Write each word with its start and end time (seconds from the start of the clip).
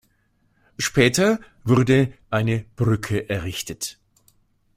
Später 0.79 1.39
wurde 1.63 2.11
eine 2.31 2.65
Brücke 2.75 3.29
errichtet. 3.29 3.99